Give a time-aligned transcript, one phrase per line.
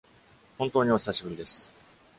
[0.57, 1.71] 本当にお久しぶりです！